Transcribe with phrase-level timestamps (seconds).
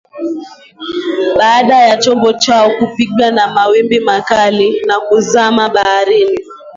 [1.37, 6.37] baada ya chombo chao kupigwa na mawimbi makali na kuzama baharini